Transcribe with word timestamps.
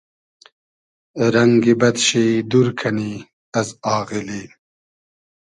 رئنگی 1.33 1.73
بئد 1.79 1.95
شی 2.05 2.25
دور 2.51 2.67
کئنی 2.79 3.13
از 3.59 3.67
آغیلی 3.97 4.43